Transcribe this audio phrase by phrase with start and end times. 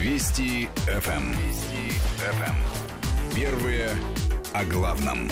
[0.00, 1.10] Вести ФМ.
[1.10, 1.32] Эм.
[1.32, 2.42] Вести ФМ.
[2.44, 3.34] Эм.
[3.34, 3.88] Первые
[4.54, 5.28] о главном.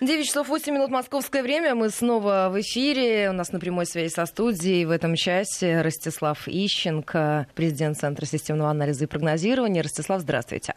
[0.00, 1.74] 9 часов 8 минут московское время.
[1.74, 3.30] Мы снова в эфире.
[3.30, 8.70] У нас на прямой связи со студией в этом часе Ростислав Ищенко, президент Центра системного
[8.70, 9.82] анализа и прогнозирования.
[9.82, 10.74] Ростислав, здравствуйте.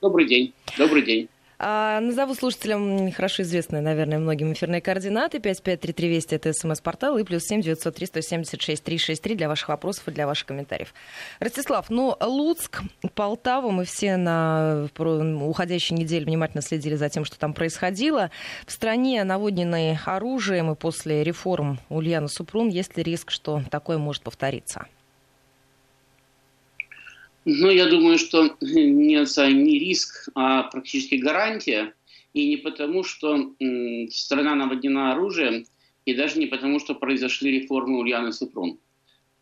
[0.00, 0.54] Добрый день.
[0.78, 1.28] Добрый день.
[1.64, 5.38] А, назову слушателям хорошо известные, наверное, многим эфирные координаты.
[5.38, 10.48] 553320 это смс-портал и плюс 7 903 176 363 для ваших вопросов и для ваших
[10.48, 10.92] комментариев.
[11.38, 12.82] Ростислав, ну, Луцк,
[13.14, 18.32] Полтава, мы все на уходящей неделе внимательно следили за тем, что там происходило.
[18.66, 24.24] В стране наводненной оружием и после реформ Ульяна Супрун есть ли риск, что такое может
[24.24, 24.86] повториться?
[27.44, 31.94] Ну, я думаю, что нет не риск, а практически гарантия.
[32.34, 33.52] И не потому, что
[34.10, 35.66] страна наводнена оружием,
[36.06, 38.78] и даже не потому, что произошли реформы Ульяны Супрун.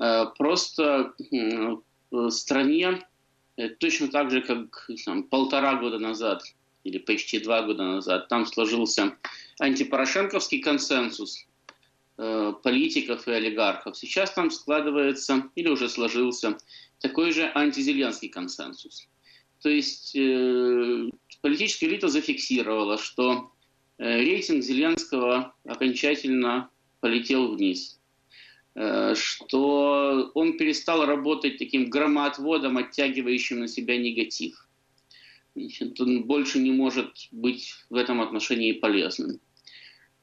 [0.00, 1.14] Э, просто
[2.30, 3.06] стране
[3.56, 6.42] э, точно так же, как там, полтора года назад
[6.82, 9.16] или почти два года назад, там сложился
[9.58, 11.46] антипорошенковский консенсус
[12.62, 13.96] политиков и олигархов.
[13.96, 16.58] Сейчас там складывается или уже сложился
[17.00, 19.08] такой же антизеленский консенсус.
[19.62, 21.10] То есть э,
[21.42, 23.52] политическая элита зафиксировала, что
[23.98, 28.00] э, рейтинг Зеленского окончательно полетел вниз,
[28.74, 34.66] э, что он перестал работать таким громоотводом, оттягивающим на себя негатив.
[35.54, 39.40] Значит, он больше не может быть в этом отношении полезным.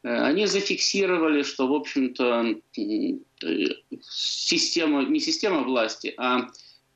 [0.04, 3.66] Э, они зафиксировали, что, в общем-то, э,
[4.02, 6.50] система, не система власти, а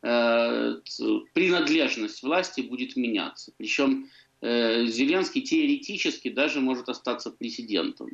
[0.03, 0.77] Э,
[1.33, 3.51] принадлежность власти будет меняться.
[3.57, 4.09] Причем
[4.43, 8.09] Зеленский теоретически даже может остаться президентом.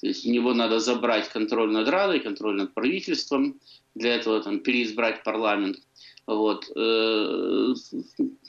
[0.00, 3.60] То есть у него надо забрать контроль над Радой, контроль над правительством,
[3.94, 5.78] для этого там, переизбрать парламент.
[6.26, 6.68] Вот.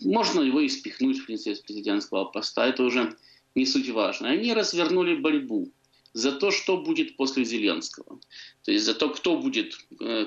[0.02, 3.16] Можно его и спихнуть, в принципе, с президентского поста, это уже
[3.56, 4.30] не суть важно.
[4.30, 5.72] Они развернули борьбу
[6.14, 8.20] за то, что будет после Зеленского.
[8.64, 9.78] То есть за то, кто будет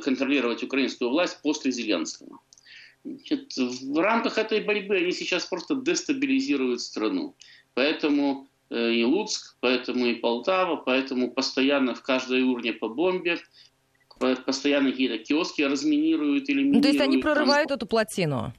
[0.02, 2.40] контролировать украинскую власть после Зеленского.
[3.04, 7.34] Значит, в рамках этой борьбы они сейчас просто дестабилизируют страну.
[7.74, 13.38] Поэтому э, и Луцк, поэтому и Полтава, поэтому постоянно в каждой урне по бомбе,
[14.46, 18.54] постоянно какие-то киоски разминируют или Ну, то есть они прорывают эту плотину?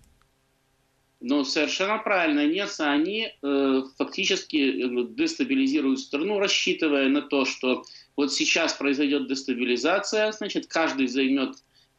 [1.27, 2.45] Ну, совершенно правильно.
[2.45, 7.83] Нет, они э, фактически э, дестабилизируют страну, рассчитывая на то, что
[8.15, 11.55] вот сейчас произойдет дестабилизация, значит, каждый займет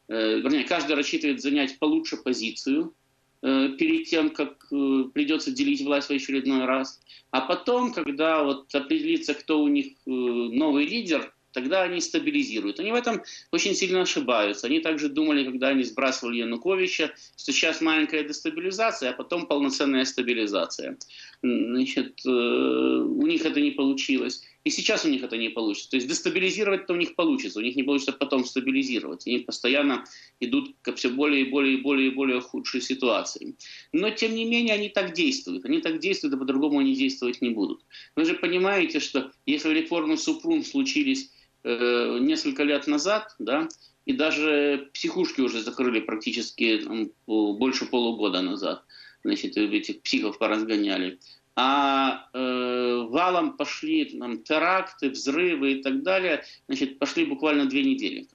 [0.07, 2.93] Э, вернее, каждый рассчитывает занять получше позицию
[3.41, 6.99] э, перед тем, как э, придется делить власть в очередной раз.
[7.31, 12.79] А потом, когда вот определится, кто у них новый лидер, тогда они стабилизируют.
[12.79, 14.67] Они в этом очень сильно ошибаются.
[14.67, 20.99] Они также думали, когда они сбрасывали Януковича, что сейчас маленькая дестабилизация, а потом полноценная стабилизация.
[21.41, 24.43] Значит, у них это не получилось.
[24.65, 25.91] И сейчас у них это не получится.
[25.91, 29.25] То есть дестабилизировать-то у них получится, у них не получится потом стабилизировать.
[29.25, 30.03] Они постоянно
[30.41, 33.55] идут к все более и более и более и более худшей ситуации.
[33.93, 35.65] Но тем не менее они так действуют.
[35.65, 37.81] Они так действуют, а по-другому они действовать не будут.
[38.15, 41.31] Вы же понимаете, что если реформы Супрун случились
[41.63, 43.67] э, несколько лет назад, да,
[44.05, 48.83] и даже психушки уже закрыли практически там, больше полугода назад.
[49.23, 51.19] Значит, этих психов поразгоняли
[51.59, 58.27] а э, валом пошли там, теракты, взрывы и так далее, значит, пошли буквально две недели.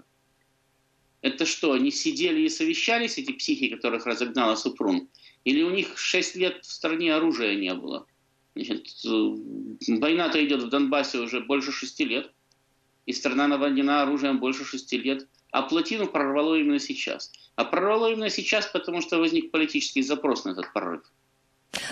[1.20, 5.08] Это что, они сидели и совещались, эти психи, которых разогнала Супрун?
[5.44, 8.06] Или у них шесть лет в стране оружия не было?
[8.56, 8.88] Значит,
[9.86, 12.32] война-то идет в Донбассе уже больше шести лет,
[13.06, 15.26] и страна наводнена оружием больше шести лет.
[15.50, 17.30] А плотину прорвало именно сейчас.
[17.56, 21.02] А прорвало именно сейчас, потому что возник политический запрос на этот прорыв.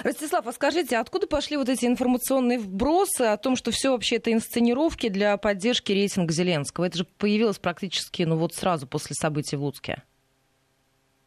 [0.03, 4.32] Ростислав, а скажите, откуда пошли вот эти информационные вбросы о том, что все вообще это
[4.32, 6.84] инсценировки для поддержки рейтинга Зеленского?
[6.84, 10.02] Это же появилось практически, ну вот сразу после событий в Луцке.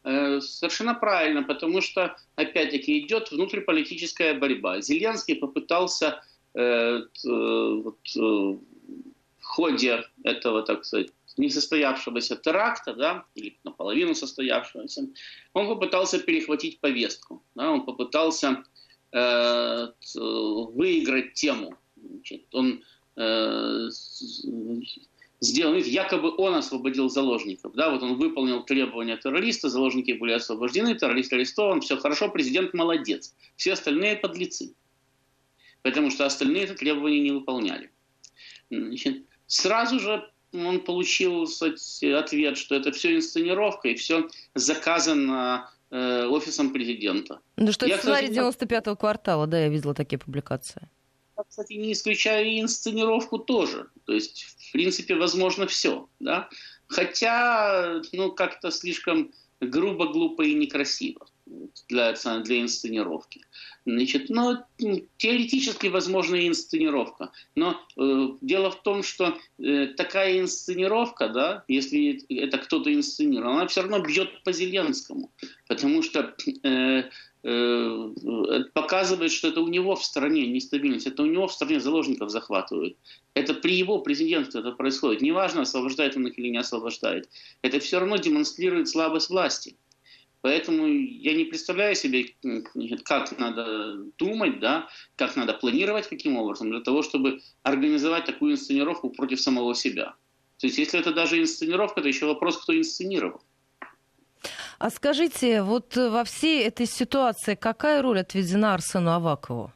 [0.03, 4.81] Э, совершенно правильно, потому что, опять-таки, идет внутриполитическая борьба.
[4.81, 6.21] Зеленский попытался
[6.53, 8.57] э, э, вот, э,
[9.53, 15.09] ходе этого, так сказать, несостоявшегося теракта, да, или наполовину состоявшегося,
[15.53, 17.43] он попытался перехватить повестку.
[17.55, 18.63] Да, он попытался
[19.11, 21.77] э, выиграть тему.
[21.95, 22.83] Значит, он
[23.15, 23.89] э,
[25.39, 27.73] сделал, якобы он освободил заложников.
[27.75, 33.35] Да, вот он выполнил требования террориста, заложники были освобождены, террорист арестован, все хорошо, президент молодец.
[33.55, 34.73] Все остальные подлецы.
[35.83, 37.91] Потому что остальные это требования не выполняли.
[38.71, 41.47] Значит, сразу же он получил
[42.17, 47.39] ответ, что это все инсценировка и все заказано э, офисом президента.
[47.57, 50.89] Ну что я, это сценарий 95-го квартала, да, я видела такие публикации.
[51.37, 53.87] Я, кстати, не исключаю и инсценировку тоже.
[54.05, 56.49] То есть, в принципе, возможно все, да.
[56.87, 61.25] Хотя, ну, как-то слишком грубо, глупо и некрасиво
[61.89, 63.41] для, для инсценировки.
[63.85, 64.65] Значит, но
[65.17, 67.31] теоретически возможна инсценировка.
[67.55, 73.67] Но э, дело в том, что э, такая инсценировка, да, если это кто-то инсценировал, она
[73.67, 75.31] все равно бьет по Зеленскому.
[75.67, 77.03] Потому что э,
[77.43, 82.29] э, показывает, что это у него в стране нестабильность, это у него в стране заложников
[82.29, 82.95] захватывают.
[83.33, 85.21] Это при его президентстве это происходит.
[85.21, 87.27] Неважно, освобождает он их или не освобождает.
[87.61, 89.75] Это все равно демонстрирует слабость власти.
[90.43, 92.25] Поэтому я не представляю себе,
[93.05, 99.09] как надо думать, да, как надо планировать, каким образом, для того, чтобы организовать такую инсценировку
[99.09, 100.15] против самого себя.
[100.59, 103.41] То есть, если это даже инсценировка, то еще вопрос, кто инсценировал.
[104.79, 109.71] А скажите, вот во всей этой ситуации какая роль отведена Арсену Авакову?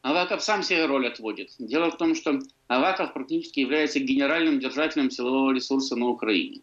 [0.00, 1.50] Аваков сам себе роль отводит.
[1.58, 6.62] Дело в том, что Аваков практически является генеральным держателем силового ресурса на Украине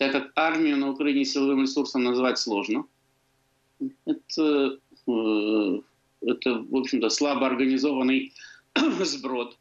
[0.00, 2.86] так как армию на Украине силовым ресурсом назвать сложно.
[4.06, 5.80] Это, э,
[6.22, 8.32] это в общем-то, слабо организованный
[9.04, 9.58] сброд.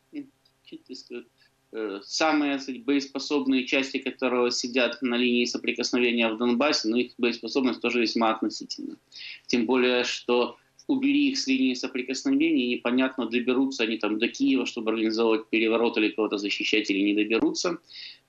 [1.71, 7.81] Э, самые сказать, боеспособные части которого сидят на линии соприкосновения в Донбассе, но их боеспособность
[7.81, 8.95] тоже весьма относительна.
[9.47, 10.55] Тем более, что
[10.89, 16.09] убери их с линии соприкосновения, непонятно, доберутся они там до Киева, чтобы организовывать переворот или
[16.09, 17.77] кого-то защищать, или не доберутся.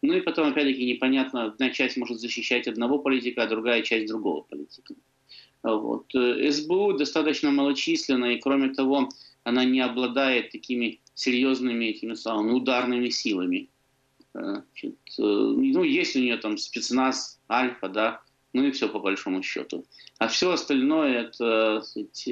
[0.03, 4.43] Ну и потом, опять-таки, непонятно, одна часть может защищать одного политика, а другая часть другого
[4.43, 4.95] политика.
[5.63, 6.15] Вот.
[6.15, 9.09] Э, СБУ достаточно малочисленна, и кроме того,
[9.43, 13.69] она не обладает такими серьезными этими самыми ударными силами.
[14.35, 18.21] Э, значит, э, ну, есть у нее там спецназ, альфа, да,
[18.53, 19.85] ну и все по большому счету.
[20.19, 22.29] А все остальное это сказать,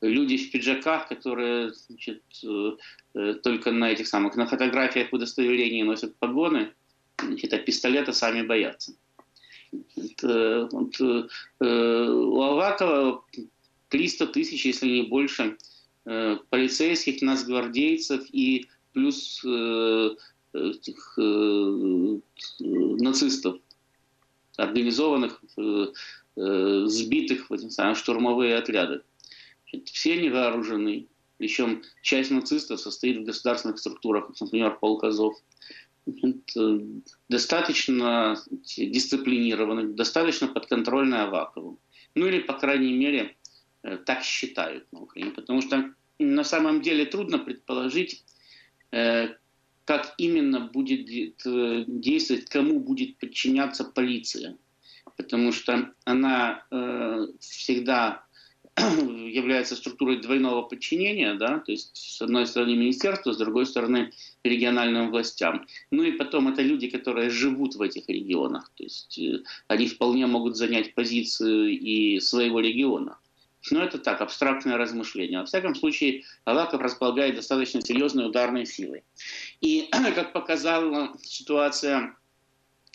[0.00, 2.22] люди в пиджаках, которые значит,
[3.42, 6.72] только на этих самых, на фотографиях удостоверения носят погоны,
[7.22, 8.92] значит, а пистолета сами боятся.
[9.96, 13.24] Это, вот, э, у Авакова
[13.88, 15.56] 300 тысяч, если не больше,
[16.04, 20.10] э, полицейских, нацгвардейцев и плюс э,
[20.52, 22.18] этих, э,
[22.58, 23.58] нацистов,
[24.56, 25.86] организованных, э,
[26.36, 29.02] э, сбитых в эти самые штурмовые отряды.
[29.84, 31.08] Все они вооружены.
[31.38, 35.36] Причем часть нацистов состоит в государственных структурах, например, полк Азов
[37.28, 38.36] достаточно
[38.76, 41.80] дисциплинированный, достаточно подконтрольный Авакову.
[42.14, 43.36] Ну или, по крайней мере,
[43.82, 45.32] э, так считают на Украине.
[45.32, 48.24] Потому что на самом деле трудно предположить,
[48.92, 49.34] э,
[49.86, 54.58] как именно будет э, действовать, кому будет подчиняться полиция.
[55.16, 56.62] Потому что она
[57.40, 58.26] всегда
[58.76, 64.12] является структурой двойного подчинения, да, то есть с одной стороны министерство, с другой стороны
[64.44, 65.66] региональным властям.
[65.90, 70.26] Ну и потом это люди, которые живут в этих регионах, то есть э, они вполне
[70.26, 73.18] могут занять позицию и своего региона.
[73.70, 75.40] Но это так, абстрактное размышление.
[75.40, 79.02] Во всяком случае, Аваков располагает достаточно серьезной ударной силой.
[79.60, 82.14] И, как показала ситуация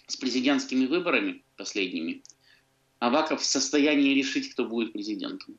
[0.07, 2.21] с президентскими выборами последними,
[2.99, 5.57] Аваков в состоянии решить, кто будет президентом.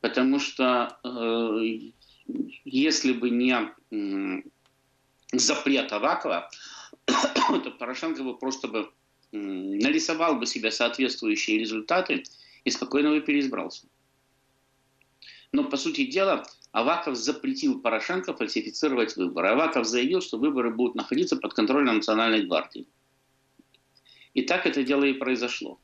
[0.00, 1.90] Потому что э,
[2.64, 3.56] если бы не
[3.90, 4.42] э,
[5.32, 6.50] запрет Авакова,
[7.06, 8.90] то Порошенко бы просто бы
[9.32, 12.24] э, нарисовал бы себе соответствующие результаты
[12.64, 13.86] и спокойно бы переизбрался.
[15.52, 19.48] Но, по сути дела, Аваков запретил Порошенко фальсифицировать выборы.
[19.48, 22.86] Аваков заявил, что выборы будут находиться под контролем Национальной гвардии.
[24.34, 25.80] И так это дело и произошло.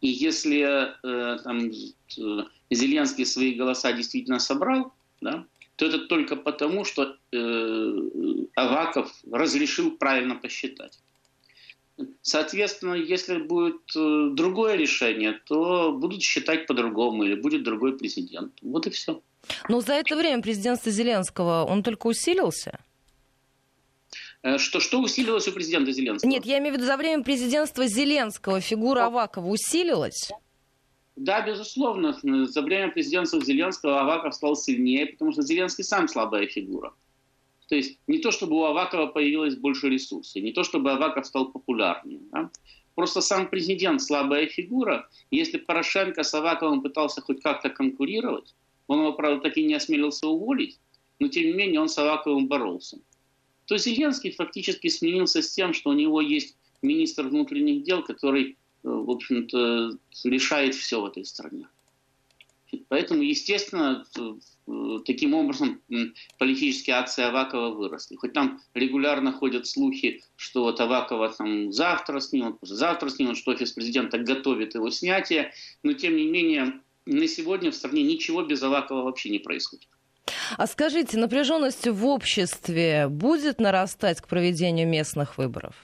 [0.00, 5.46] И если э, там, э, Зеленский свои голоса действительно собрал, да,
[5.76, 7.92] то это только потому, что э,
[8.56, 11.00] Аваков разрешил правильно посчитать.
[12.22, 18.52] Соответственно, если будет э, другое решение, то будут считать по-другому или будет другой президент.
[18.62, 19.20] Вот и все.
[19.68, 22.78] Но за это время президентство Зеленского, он только усилился?
[24.42, 26.30] Э, что, что усилилось у президента Зеленского?
[26.30, 30.30] Нет, я имею в виду, за время президентства Зеленского фигура Авакова усилилась?
[31.16, 32.16] Да, безусловно.
[32.46, 36.92] За время президентства Зеленского Аваков стал сильнее, потому что Зеленский сам слабая фигура.
[37.68, 41.52] То есть не то, чтобы у Авакова появилось больше ресурсов, не то, чтобы Аваков стал
[41.52, 42.20] популярнее.
[42.32, 42.50] Да?
[42.94, 45.08] Просто сам президент слабая фигура.
[45.30, 48.54] Если Порошенко с Аваковым пытался хоть как-то конкурировать,
[48.86, 50.78] он его, правда, так и не осмелился уволить,
[51.20, 52.98] но тем не менее он с Аваковым боролся.
[53.66, 59.10] то Зеленский фактически сменился с тем, что у него есть министр внутренних дел, который, в
[59.10, 59.92] общем-то,
[60.24, 61.68] решает все в этой стране.
[62.88, 64.06] Поэтому, естественно,
[65.04, 65.80] таким образом
[66.38, 68.16] политические акции Авакова выросли.
[68.16, 73.72] Хоть там регулярно ходят слухи, что вот Авакова там завтра снимут, завтра снимут, что офис
[73.72, 79.02] президента готовит его снятие, но тем не менее на сегодня в стране ничего без Авакова
[79.02, 79.88] вообще не происходит.
[80.56, 85.74] А скажите, напряженность в обществе будет нарастать к проведению местных выборов?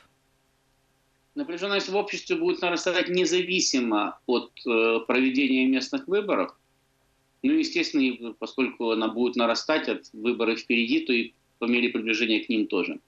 [1.34, 6.54] Напряженность в обществе будет нарастать независимо от э, проведения местных выборов.
[7.44, 12.48] Ну, естественно, поскольку она будет нарастать от выборов впереди, то и по мере приближения к
[12.48, 13.00] ним тоже.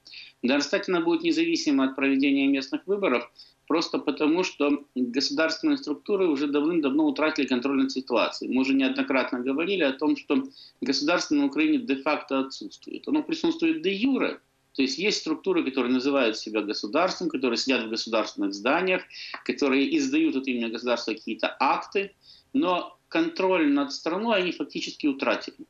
[0.43, 3.33] Нарастать она будет независимо от проведения местных выборов,
[3.67, 8.53] просто потому, что государственные структуры уже давным-давно утратили контроль над ситуацией.
[8.53, 10.45] Мы уже неоднократно говорили о том, что
[10.83, 13.09] государство на Украине де-факто отсутствует.
[13.09, 14.41] Оно присутствует де юре,
[14.75, 19.03] то есть есть структуры, которые называют себя государством, которые сидят в государственных зданиях,
[19.47, 22.13] которые издают от имени государства какие-то акты,
[22.53, 25.67] но контроль над страной они фактически утратили.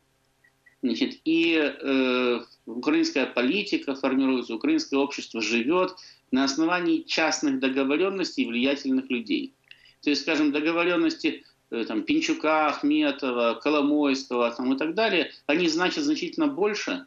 [0.82, 5.96] Значит, и э, украинская политика формируется, украинское общество живет
[6.30, 9.54] на основании частных договоренностей влиятельных людей.
[10.02, 16.04] То есть, скажем, договоренности э, там, Пинчука, Ахметова, Коломойского там, и так далее, они значат
[16.04, 17.06] значительно больше,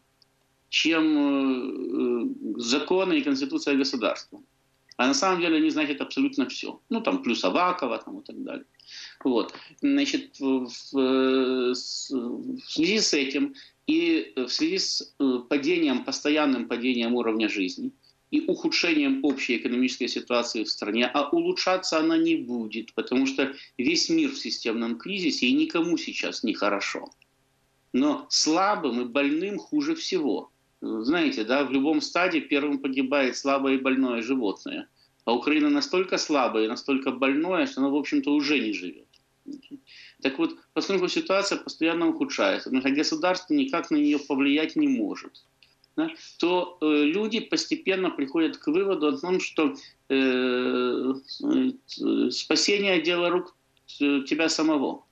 [0.70, 2.26] чем
[2.58, 4.42] э, законы и конституция государства.
[4.98, 6.82] А на самом деле они значат абсолютно все.
[6.90, 8.66] Ну, там, плюс Авакова там, и так далее.
[9.24, 9.54] Вот.
[9.82, 13.56] Значит, в, в, в связи с этим
[13.88, 17.92] и в связи с э, падением, постоянным падением уровня жизни
[18.32, 24.10] и ухудшением общей экономической ситуации в стране, а улучшаться она не будет, потому что весь
[24.10, 27.10] мир в системном кризисе и никому сейчас не хорошо.
[27.92, 30.52] Но слабым и больным хуже всего.
[30.82, 34.88] Знаете, да, в любом стаде первым погибает слабое и больное животное.
[35.30, 39.06] А Украина настолько слабая и настолько больная, что она, в общем-то, уже не живет.
[40.24, 45.46] Так вот, поскольку ситуация постоянно ухудшается, но государство никак на нее повлиять не может,
[45.96, 46.10] да,
[46.40, 49.76] то э, люди постепенно приходят к выводу о том, что
[50.10, 53.56] э, э, спасение– дело рук
[54.02, 55.04] э, тебя самого.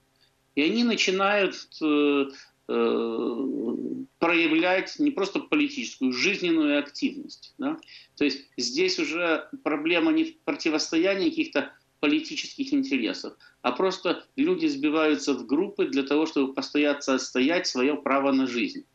[0.56, 2.26] И они начинают э,
[2.68, 7.54] проявлять не просто политическую, жизненную активность.
[7.58, 7.80] Да?
[8.18, 15.34] То есть здесь уже проблема не в противостоянии каких-то политических интересов, а просто люди сбиваются
[15.34, 18.86] в группы для того, чтобы постояться отстоять свое право на жизнь.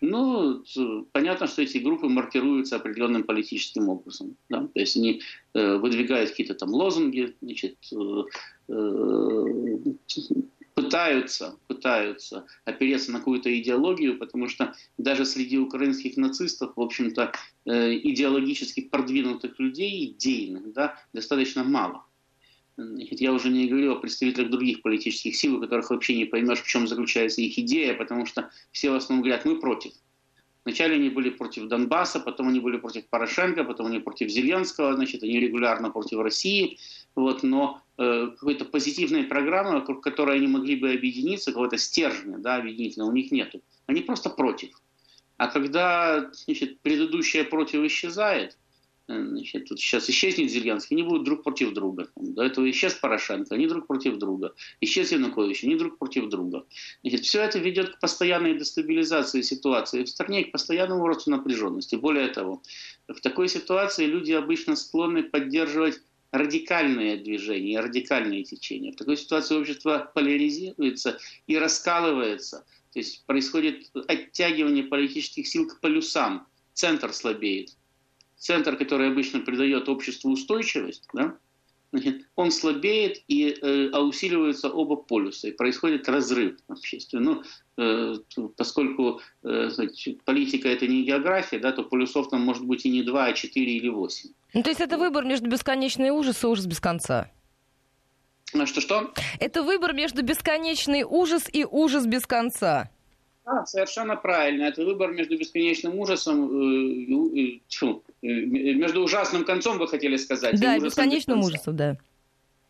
[0.00, 0.62] Ну,
[1.12, 4.36] понятно, что эти группы маркируются определенным политическим образом.
[4.48, 4.68] Да?
[4.72, 5.22] То есть они
[5.54, 8.22] э, выдвигают какие-то там лозунги, значит, э,
[8.68, 9.44] э,
[10.82, 17.32] пытаются, пытаются опереться на какую-то идеологию, потому что даже среди украинских нацистов, в общем-то,
[17.66, 22.04] э, идеологически продвинутых людей, идейных, да, достаточно мало.
[22.76, 26.68] Я уже не говорю о представителях других политических сил, у которых вообще не поймешь, в
[26.68, 29.92] чем заключается их идея, потому что все в основном говорят, мы против.
[30.64, 35.22] Вначале они были против Донбасса, потом они были против Порошенко, потом они против Зеленского, значит,
[35.24, 36.78] они регулярно против России.
[37.16, 43.10] Вот, но какой-то позитивной программы, вокруг которой они могли бы объединиться, какого-то стержня да, объединительного
[43.10, 43.60] у них нету.
[43.86, 44.70] Они просто против.
[45.36, 48.56] А когда значит, предыдущее против исчезает,
[49.08, 52.08] Значит, тут сейчас исчезнет Зеленский, они будут друг против друга.
[52.14, 54.54] До этого исчез Порошенко, они друг против друга.
[54.82, 56.66] Исчез Янукович, они друг против друга.
[57.02, 61.96] Значит, все это ведет к постоянной дестабилизации ситуации в стране, к постоянному росту напряженности.
[61.96, 62.62] Более того,
[63.08, 68.92] в такой ситуации люди обычно склонны поддерживать радикальные движения, радикальные течения.
[68.92, 72.64] В такой ситуации общество поляризируется и раскалывается.
[72.92, 76.46] То есть происходит оттягивание политических сил к полюсам.
[76.74, 77.76] Центр слабеет
[78.38, 81.36] центр, который обычно придает обществу устойчивость, да,
[82.36, 87.24] он слабеет, и, э, а усиливаются оба полюса, и происходит разрыв общественный.
[87.24, 87.42] Ну,
[87.76, 88.14] э,
[88.56, 93.02] поскольку э, значит, политика это не география, да, то полюсов там может быть и не
[93.02, 94.30] два, а четыре или восемь.
[94.54, 97.30] Ну, то есть это выбор между бесконечный ужас и ужас без конца?
[98.54, 99.12] А что-что?
[99.40, 102.90] Это выбор между бесконечный ужас и ужас без конца.
[103.48, 104.64] Да, совершенно правильно.
[104.64, 110.60] Это выбор между бесконечным ужасом, э, э, э, между ужасным концом, вы хотели сказать.
[110.60, 111.96] Да, бесконечным ужасом, да.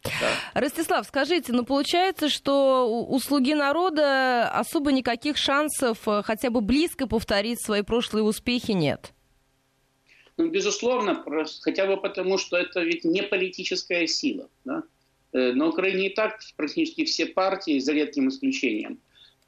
[0.05, 0.61] Да.
[0.61, 7.61] Ростислав, скажите, ну получается, что у слуги народа особо никаких шансов хотя бы близко повторить
[7.61, 9.13] свои прошлые успехи нет?
[10.37, 11.25] Ну, безусловно,
[11.63, 14.49] хотя бы потому, что это ведь не политическая сила.
[14.65, 14.85] Да?
[15.33, 19.01] На Украине и так практически все партии, за редким исключением,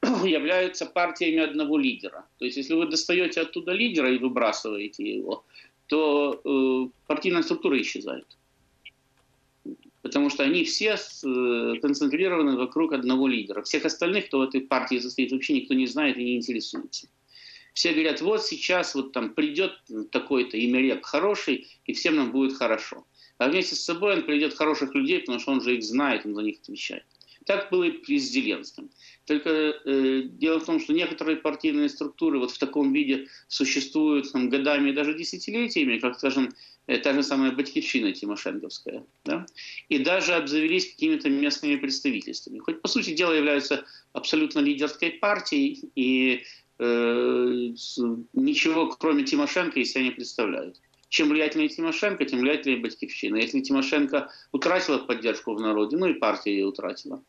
[0.25, 2.27] являются партиями одного лидера.
[2.39, 5.45] То есть, если вы достаете оттуда лидера и выбрасываете его,
[5.87, 8.27] то э, партийная структура исчезает.
[10.03, 13.63] Потому что они все э, концентрированы вокруг одного лидера.
[13.63, 17.09] Всех остальных, кто в этой партии состоит, вообще никто не знает и не интересуется.
[17.75, 19.73] Все говорят, вот сейчас вот там придет
[20.11, 23.07] такой-то имерек хороший, и всем нам будет хорошо.
[23.39, 26.35] А вместе с собой он приведет хороших людей, потому что он же их знает, он
[26.35, 27.05] за них отвечает.
[27.47, 28.91] Так было и с Зеленским.
[29.25, 34.51] Только э, дело в том, что некоторые партийные структуры вот в таком виде существуют там,
[34.51, 36.53] годами даже десятилетиями, как, скажем,
[36.87, 39.05] э, та же самая Батькивщина Тимошенковская.
[39.25, 39.47] Да?
[39.89, 42.59] И даже обзавелись какими-то местными представительствами.
[42.59, 46.43] Хоть, по сути дела, являются абсолютно лидерской партией и
[46.79, 47.73] э,
[48.35, 50.81] ничего, кроме Тимошенко, из себя не представляют.
[51.11, 53.35] Чем влиятельнее Тимошенко, тем влиятельнее Батькивщина.
[53.37, 57.23] Если Тимошенко утратила поддержку в народе, ну и партия ее утратила.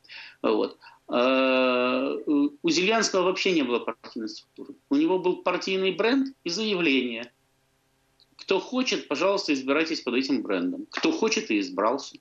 [0.44, 0.78] Вот.
[1.08, 4.76] А, у Зеленского вообще не было партийной структуры.
[4.92, 7.34] У него был партийный бренд и заявление.
[8.36, 10.86] Кто хочет, пожалуйста, избирайтесь под этим брендом.
[10.92, 12.18] Кто хочет, и избрался.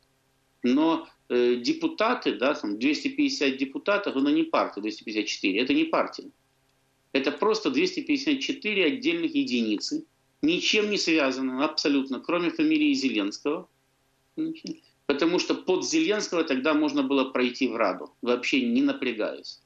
[0.63, 6.31] Но э, депутаты, да, там 250 депутатов, это не партия, 254, это не партия.
[7.13, 10.07] Это просто 254 отдельных единицы,
[10.43, 13.69] ничем не связано абсолютно, кроме фамилии Зеленского.
[15.07, 19.61] Потому что под Зеленского тогда можно было пройти в Раду, вообще не напрягаясь.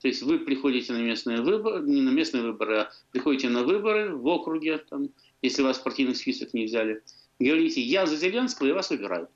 [0.00, 4.14] То есть вы приходите на местные выборы, не на местные выборы, а приходите на выборы
[4.14, 5.10] в округе, там,
[5.42, 7.02] если вас партийный список не взяли,
[7.38, 9.30] говорите, я за Зеленского, и вас выбирают.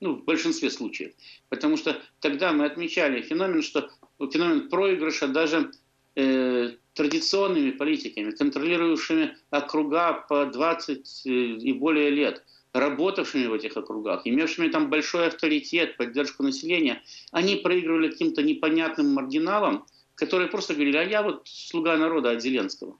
[0.00, 1.12] Ну, в большинстве случаев.
[1.48, 5.70] Потому что тогда мы отмечали феномен, что феномен проигрыша даже
[6.16, 14.22] э, традиционными политиками, контролирующими округа по 20 э, и более лет, работавшими в этих округах,
[14.24, 21.02] имевшими там большой авторитет, поддержку населения, они проигрывали каким-то непонятным маргиналам, которые просто говорили, а
[21.02, 22.98] я вот слуга народа от Зеленского.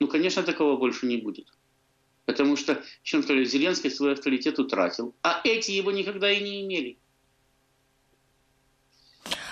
[0.00, 1.46] Ну, конечно, такого больше не будет.
[2.24, 6.98] Потому что, чем сказали, Зеленский свой авторитет утратил, а эти его никогда и не имели.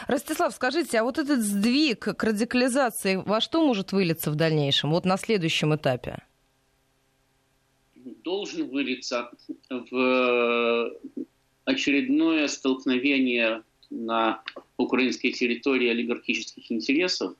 [0.09, 5.05] Ростислав, скажите, а вот этот сдвиг к радикализации во что может вылиться в дальнейшем, вот
[5.05, 6.23] на следующем этапе?
[7.95, 9.31] Должен вылиться
[9.69, 10.93] в
[11.65, 14.43] очередное столкновение на
[14.77, 17.35] украинской территории олигархических интересов,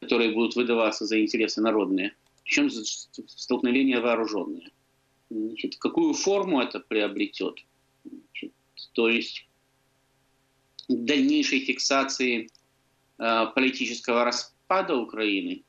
[0.00, 2.70] которые будут выдаваться за интересы народные, причем
[3.26, 4.70] столкновение вооруженное.
[5.30, 7.64] Значит, какую форму это приобретет?
[8.04, 8.52] Значит,
[8.92, 9.48] то есть
[10.88, 12.50] дальнейшей фиксации
[13.18, 15.62] э, политического распада Украины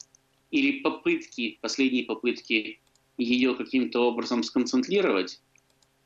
[0.52, 2.80] или попытки, последние попытки
[3.18, 5.42] ее каким-то образом сконцентрировать,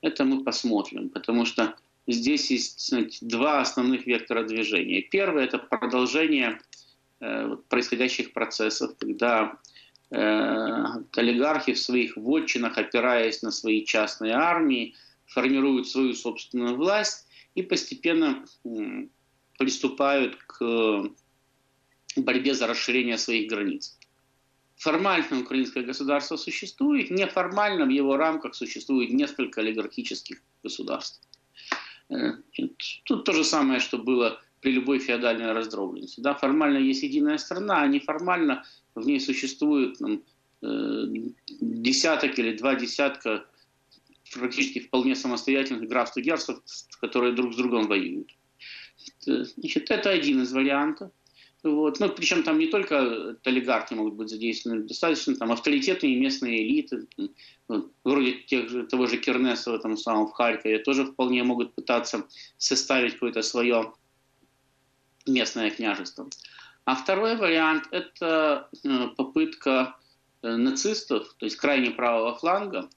[0.02, 1.76] это мы посмотрим, потому что
[2.08, 5.02] здесь есть знаете, два основных вектора движения.
[5.02, 6.60] Первый– это продолжение
[7.19, 9.58] э, происходящих процессов, когда
[10.12, 10.84] э,
[11.15, 14.95] олигархи в своих вотчинах, опираясь на свои частные армии,
[15.26, 17.28] формируют свою собственную власть
[17.60, 18.45] и постепенно
[19.58, 21.04] приступают к
[22.15, 23.98] борьбе за расширение своих границ.
[24.78, 31.22] Формально украинское государство существует, неформально в его рамках существует несколько олигархических государств.
[32.10, 32.38] Э,
[33.04, 36.22] тут то же самое, что было при любой феодальной раздробленности.
[36.22, 38.63] Да, формально есть единая страна, а неформально
[38.95, 40.24] в ней существует там,
[40.62, 41.06] э,
[41.60, 43.45] десяток или два десятка
[44.34, 48.32] практически вполне самостоятельных графств и герцогств, которые друг с другом воюют.
[49.22, 51.12] Значит, это один из вариантов.
[51.63, 52.00] Вот.
[52.00, 57.08] Ну, причем там не только олигархи могут быть задействованы, достаточно там авторитетные местные элиты,
[57.68, 62.26] вот, вроде тех же, того же Кернесова там самого в Харькове, тоже вполне могут пытаться
[62.58, 63.94] составить какое-то свое
[65.28, 66.30] местное княжество.
[66.86, 69.98] А второй вариант– это э, попытка
[70.42, 72.89] э, нацистов, то есть крайне правого фланга,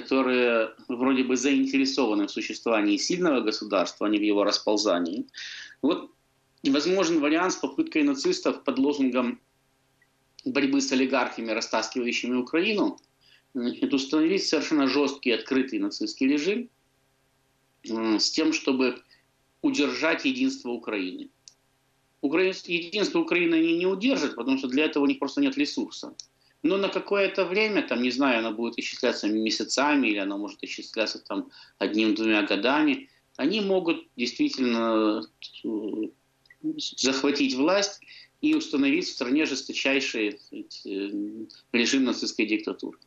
[0.00, 5.26] которые вроде бы заинтересованы в существовании сильного государства, а не в его расползании.
[5.82, 6.10] Вот
[6.62, 9.40] возможен вариант с попыткой нацистов под лозунгом
[10.44, 12.98] борьбы с олигархами, растаскивающими Украину,
[13.54, 16.70] значит, установить совершенно жесткий открытый нацистский режим
[17.84, 19.02] с тем, чтобы
[19.62, 21.30] удержать единство Украины.
[22.22, 26.14] Единство Украины они не удержат, потому что для этого у них просто нет ресурса.
[26.62, 31.18] Но на какое-то время, там, не знаю, оно будет исчисляться месяцами или оно может исчисляться
[31.20, 35.22] там одним-двумя годами, они могут действительно
[35.64, 35.68] э,
[36.98, 38.00] захватить власть
[38.40, 40.62] и установить в стране жесточайший э,
[41.72, 42.98] режим нацистской диктатуры.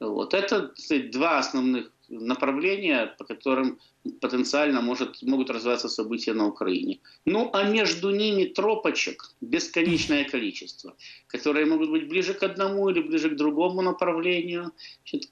[0.00, 0.34] Вот.
[0.34, 0.74] Это
[1.12, 3.78] два основных направления, по которым
[4.20, 7.00] потенциально может, могут развиваться события на Украине.
[7.24, 10.94] Ну, а между ними тропочек бесконечное количество,
[11.26, 14.72] которые могут быть ближе к одному или ближе к другому направлению,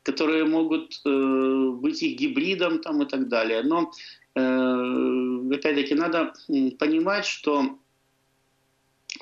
[0.02, 3.62] которые могут э, быть их гибридом там, и так далее.
[3.62, 3.92] Но,
[4.34, 6.34] э, опять-таки, надо
[6.78, 7.78] понимать, что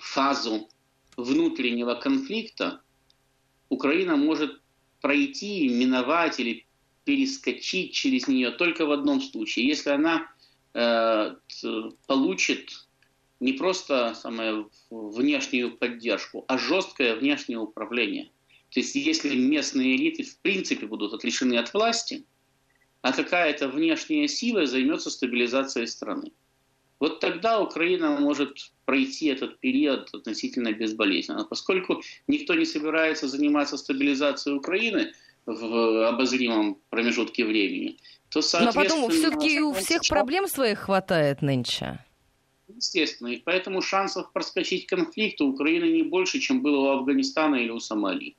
[0.00, 0.68] фазу
[1.16, 2.80] внутреннего конфликта
[3.68, 4.60] Украина может
[5.00, 6.63] пройти, миновать или
[7.04, 10.30] перескочить через нее только в одном случае, если она
[10.74, 11.34] э,
[12.06, 12.70] получит
[13.40, 18.30] не просто самое, внешнюю поддержку, а жесткое внешнее управление.
[18.70, 22.24] То есть если местные элиты в принципе будут отрешены от власти,
[23.02, 26.32] а какая-то внешняя сила займется стабилизацией страны.
[27.00, 31.44] Вот тогда Украина может пройти этот период относительно безболезненно.
[31.44, 35.12] Поскольку никто не собирается заниматься стабилизацией Украины
[35.46, 38.84] в обозримом промежутке времени, то, соответственно...
[38.84, 41.98] Но потом все-таки у всех проблем своих хватает нынче.
[42.68, 43.28] Естественно.
[43.28, 47.78] И поэтому шансов проскочить конфликт у Украины не больше, чем было у Афганистана или у
[47.78, 48.36] Сомали.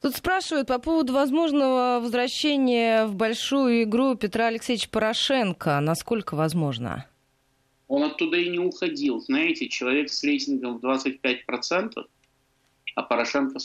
[0.00, 5.80] Тут спрашивают по поводу возможного возвращения в большую игру Петра Алексеевича Порошенко.
[5.80, 7.06] Насколько возможно?
[7.88, 9.20] Он оттуда и не уходил.
[9.20, 12.04] Знаете, человек с рейтингом в 25%,
[12.94, 13.58] а Порошенко,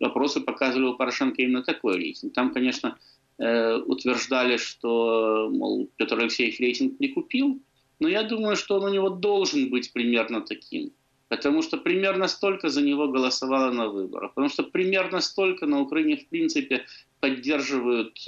[0.00, 2.32] опросы показывали у Порошенко именно такой рейтинг.
[2.32, 2.98] Там, конечно,
[3.38, 7.60] э, утверждали, что, мол, Петр Алексеевич рейтинг не купил,
[8.00, 10.92] но я думаю, что он у него должен быть примерно таким.
[11.28, 14.34] Потому что примерно столько за него голосовало на выборах.
[14.34, 16.84] Потому что примерно столько на Украине, в принципе,
[17.20, 18.18] поддерживают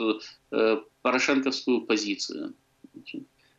[0.50, 2.54] э, порошенковскую позицию.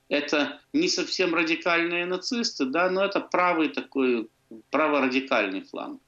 [0.07, 4.29] Это не совсем радикальные нацисты, да, но это правый такой,
[4.71, 6.01] праворадикальный фланг.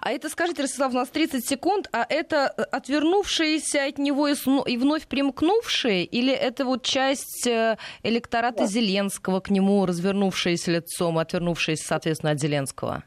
[0.00, 4.76] А это, скажите, Ростислав, у нас 30 секунд, а это э, отвернувшиеся от него и
[4.76, 8.66] вновь примкнувшие, или это вот часть э, электората да.
[8.66, 13.04] Зеленского к нему, развернувшиеся лицом, отвернувшиеся, соответственно, от Зеленского?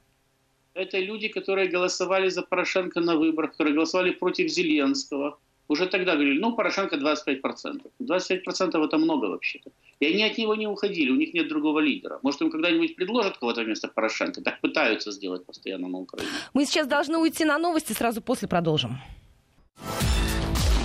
[0.74, 5.40] Это люди, которые голосовали за Порошенко на выборах, которые голосовали против Зеленского.
[5.70, 7.82] Уже тогда говорили, ну, Порошенко 25%.
[8.00, 9.72] 25% это много вообще-то.
[10.00, 12.20] И они от него не уходили, у них нет другого лидера.
[12.24, 14.42] Может, им когда-нибудь предложат кого-то вместо Порошенко?
[14.42, 16.30] Так пытаются сделать постоянно на Украине.
[16.54, 18.98] Мы сейчас должны уйти на новости, сразу после продолжим.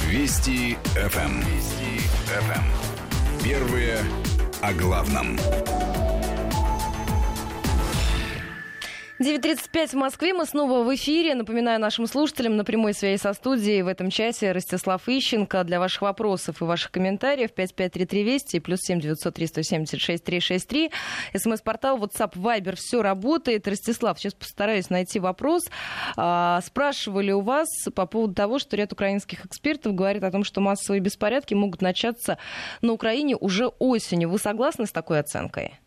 [0.09, 1.18] Вести ФМ.
[1.18, 1.40] Эм.
[1.40, 2.51] Вести ФМ.
[2.53, 3.42] Эм.
[3.45, 3.99] Первые
[4.61, 5.38] о главном.
[9.22, 10.35] 9.35 в Москве.
[10.35, 11.37] Мы снова в эфире.
[11.37, 15.62] Напоминаю нашим слушателям на прямой связи со студией в этом часе Ростислав Ищенко.
[15.62, 20.90] Для ваших вопросов и ваших комментариев 553320 и плюс 7903 176 363.
[21.35, 22.74] СМС-портал WhatsApp Viber.
[22.76, 23.68] Все работает.
[23.68, 25.62] Ростислав, сейчас постараюсь найти вопрос.
[26.16, 30.61] А, спрашивали у вас по поводу того, что ряд украинских экспертов говорит о том, что
[30.61, 32.38] массовые беспорядки могут начаться
[32.80, 34.30] на Украине уже осенью.
[34.30, 35.78] Вы согласны с такой оценкой?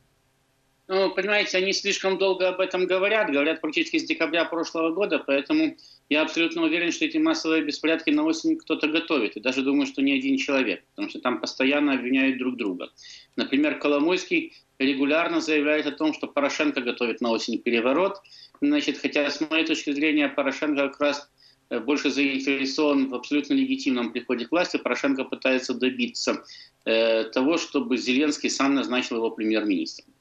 [0.87, 5.75] Ну, понимаете, они слишком долго об этом говорят, говорят практически с декабря прошлого года, поэтому
[6.09, 9.35] я абсолютно уверен, что эти массовые беспорядки на осень кто-то готовит.
[9.35, 12.91] И даже думаю, что не один человек, потому что там постоянно обвиняют друг друга.
[13.35, 18.21] Например, Коломойский регулярно заявляет о том, что Порошенко готовит на осень переворот.
[18.61, 21.31] Значит, хотя, с моей точки зрения, Порошенко как раз
[21.71, 24.77] э, больше заинтересован в абсолютно легитимном приходе к власти.
[24.77, 26.43] Порошенко пытается добиться
[26.85, 30.14] э, того, чтобы Зеленский сам назначил его премьер-министром.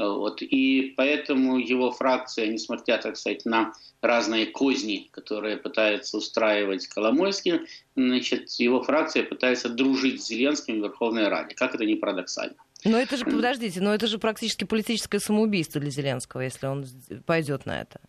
[0.00, 0.40] Вот.
[0.40, 7.60] И поэтому его фракция, несмотря, так сказать, на разные козни, которые пытается устраивать Коломойский,
[7.94, 11.54] значит, его фракция пытается дружить с Зеленским в Верховной Раде.
[11.54, 12.56] Как это не парадоксально.
[12.82, 16.86] Но это же, подождите, но это же практически политическое самоубийство для Зеленского, если он
[17.26, 18.00] пойдет на это.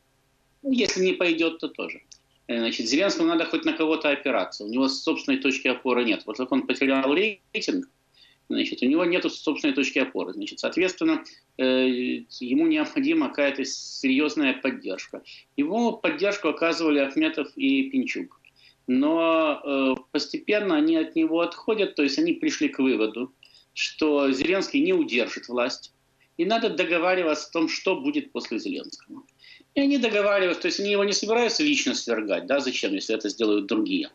[0.62, 2.04] Ну, если не пойдет, то тоже.
[2.48, 4.64] Э, значит, Зеленскому надо хоть на кого-то опираться.
[4.64, 6.24] У него собственной точки опоры нет.
[6.26, 7.90] Вот как он потерял рейтинг,
[8.54, 10.34] значит, у него нет собственной точки опоры.
[10.34, 11.24] Значит, соответственно,
[11.58, 11.64] э,
[12.40, 15.24] ему необходима какая-то серьезная поддержка.
[15.58, 18.40] Его поддержку оказывали Ахметов и Пинчук.
[18.88, 23.32] Но э, постепенно они от него отходят, то есть они пришли к выводу,
[23.74, 25.94] что Зеленский не удержит власть,
[26.38, 29.24] и надо договариваться о том, что будет после Зеленского.
[29.74, 33.30] И они договариваются, то есть они его не собираются лично свергать, да, зачем, если это
[33.30, 34.10] сделают другие.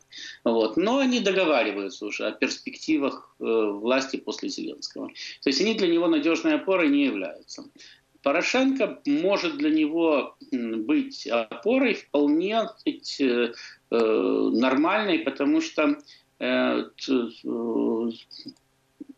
[0.44, 0.76] Вот.
[0.76, 5.08] Но они договариваются уже о перспективах э, власти после Зеленского.
[5.08, 7.64] То есть они для него надежной опорой не являются.
[8.22, 12.90] Порошенко может для него быть опорой вполне э,
[13.20, 13.52] э,
[13.90, 15.96] нормальной, потому что
[16.38, 16.84] э,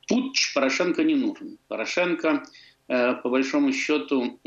[0.07, 1.59] путь Порошенко не нужен.
[1.67, 4.41] Порошенко э, по большому счету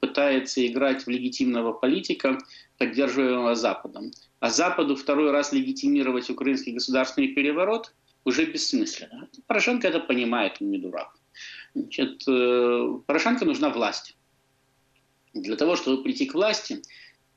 [0.00, 2.38] пытается играть в легитимного политика,
[2.78, 4.10] поддерживаемого Западом.
[4.40, 7.94] А Западу второй раз легитимировать украинский государственный переворот
[8.24, 9.28] уже бессмысленно.
[9.46, 11.14] Порошенко это понимает, он не дурак.
[11.74, 14.16] Значит, э, Порошенко нужна власть.
[15.34, 16.80] Для того, чтобы прийти к власти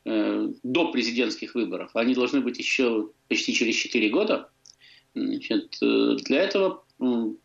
[0.06, 4.50] э, до президентских выборов, они должны быть еще почти через 4 года,
[5.14, 6.84] значит, для этого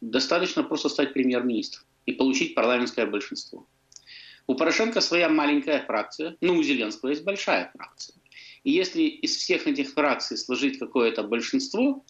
[0.01, 3.67] достаточно просто стать премьер-министром и получить парламентское большинство.
[4.47, 8.17] У Порошенко своя маленькая фракция, ну, у Зеленского есть большая фракция.
[8.65, 12.05] И если из всех этих фракций сложить какое-то большинство,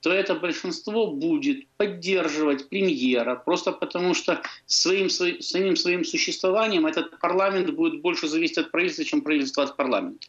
[0.00, 7.70] то это большинство будет поддерживать премьера, просто потому что своим, своим, своим существованием этот парламент
[7.70, 10.28] будет больше зависеть от правительства, чем правительство от парламента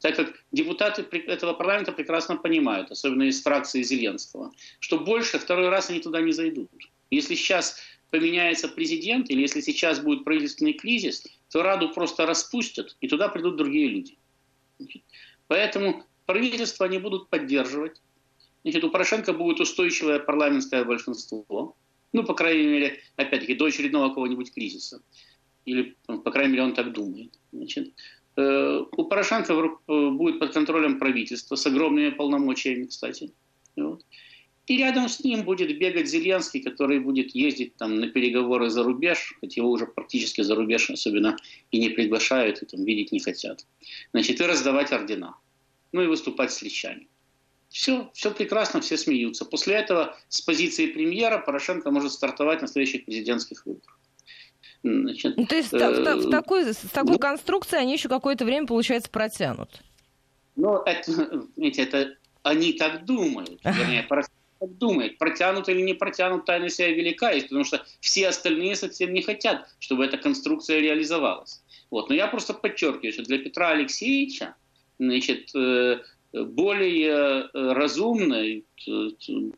[0.00, 5.90] так как депутаты этого парламента прекрасно понимают, особенно из фракции Зеленского, что больше второй раз
[5.90, 6.70] они туда не зайдут.
[7.10, 7.78] Если сейчас
[8.10, 13.56] поменяется президент, или если сейчас будет правительственный кризис, то Раду просто распустят, и туда придут
[13.56, 14.18] другие люди.
[15.46, 18.00] Поэтому правительство они будут поддерживать.
[18.62, 21.76] Значит, у Порошенко будет устойчивое парламентское большинство.
[22.12, 25.02] Ну, по крайней мере, опять-таки, до очередного какого-нибудь кризиса.
[25.64, 27.38] Или, по крайней мере, он так думает.
[27.52, 27.92] Значит,
[28.38, 33.32] Э, у Порошенко э, будет под контролем правительства с огромными полномочиями, кстати.
[33.74, 34.04] Вот.
[34.68, 39.34] И рядом с ним будет бегать Зеленский, который будет ездить там на переговоры за рубеж,
[39.40, 41.38] хоть его уже практически за рубеж особенно
[41.70, 43.64] и не приглашают, и там видеть не хотят.
[44.12, 45.34] Значит, и раздавать ордена.
[45.92, 47.08] Ну и выступать с лещами.
[47.70, 49.46] Все, все прекрасно, все смеются.
[49.46, 53.98] После этого с позиции премьера Порошенко может стартовать на следующих президентских выборах.
[54.82, 58.08] Значит, ну, то есть э, в, в, в такой, с такой ну, конструкцией они еще
[58.10, 59.82] какое-то время, получается, протянут.
[60.56, 63.60] Ну, это, это они так думают.
[63.64, 64.02] Вернее,
[64.58, 65.18] так думает.
[65.18, 69.68] Протянут или не протянут, тайна себя велика есть, потому что все остальные совсем не хотят,
[69.78, 71.62] чтобы эта конструкция реализовалась.
[71.90, 72.08] Вот.
[72.08, 74.54] Но я просто подчеркиваю, что для Петра Алексеевича
[74.98, 76.00] значит, э,
[76.32, 78.64] более э, разумной,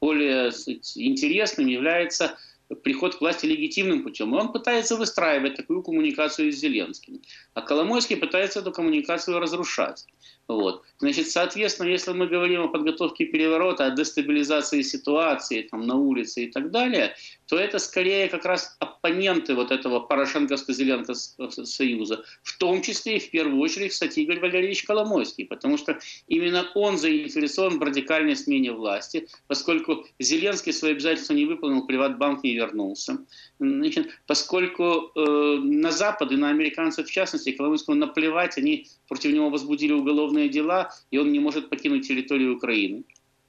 [0.00, 0.50] более
[0.94, 2.36] интересным является
[2.76, 4.34] приход к власти легитимным путем.
[4.34, 7.20] И он пытается выстраивать такую коммуникацию с Зеленским.
[7.54, 10.06] А Коломойский пытается эту коммуникацию разрушать.
[10.48, 10.82] Вот.
[10.98, 16.50] Значит, соответственно, если мы говорим о подготовке переворота, о дестабилизации ситуации там, на улице и
[16.50, 17.14] так далее,
[17.50, 23.28] то это скорее как раз оппоненты вот этого Порошенко-Зеленко союза, в том числе и в
[23.32, 29.26] первую очередь, кстати, Игорь Валерьевич Коломойский, потому что именно он заинтересован в радикальной смене власти,
[29.48, 33.18] поскольку Зеленский свои обязательства не выполнил, Приватбанк не вернулся.
[33.58, 39.50] Значит, поскольку э, на Запад и на американцев в частности Коломойскому наплевать, они против него
[39.50, 43.02] возбудили уголовные дела, и он не может покинуть территорию Украины.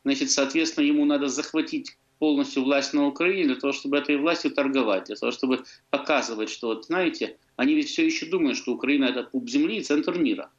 [0.03, 5.05] Значит, соответственно, ему надо захватить полностью власть на Украине для того, чтобы этой властью торговать,
[5.05, 9.23] для того, чтобы показывать, что, вот, знаете, они ведь все еще думают, что Украина это
[9.23, 10.49] пуп земли и центр мира.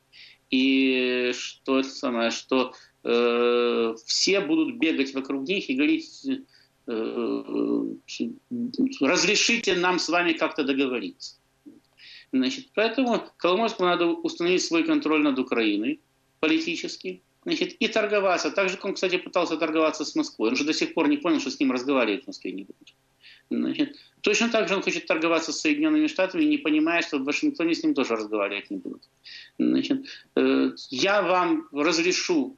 [0.51, 6.27] И что это самое, что э, все будут бегать вокруг них и говорить,
[6.87, 7.85] Э,
[9.01, 11.37] разрешите нам с вами как-то договориться.
[12.33, 16.01] Значит, поэтому Коломойскому надо установить свой контроль над Украиной
[16.41, 18.51] политически, значит, и торговаться.
[18.51, 20.51] Так же, как он, кстати, пытался торговаться с Москвой.
[20.51, 22.95] Он же до сих пор не понял, что с ним разговаривать в Москве не будут.
[23.51, 27.75] Значит, точно так же он хочет торговаться с Соединенными Штатами, не понимая, что в Вашингтоне
[27.75, 29.03] с ним тоже разговаривать не будут.
[29.59, 32.57] Значит, э, я вам разрешу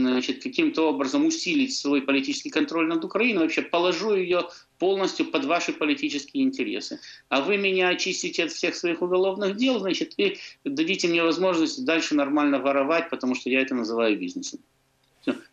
[0.00, 5.72] значит, каким-то образом усилить свой политический контроль над Украиной, вообще положу ее полностью под ваши
[5.72, 7.00] политические интересы.
[7.28, 12.14] А вы меня очистите от всех своих уголовных дел, значит, и дадите мне возможность дальше
[12.14, 14.60] нормально воровать, потому что я это называю бизнесом.